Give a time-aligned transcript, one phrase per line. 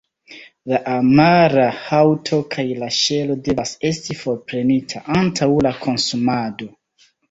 [0.71, 6.77] La amara haŭto kaj la ŝelo devas esti forprenita antaŭ la konsumado.